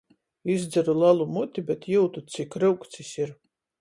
Izdzeru 0.53 0.95
lelu 1.01 1.27
muti, 1.33 1.65
bet 1.67 1.85
jiutu, 1.91 2.25
cik 2.33 2.59
ryugts 2.63 2.93
jis 3.03 3.13
ir. 3.27 3.37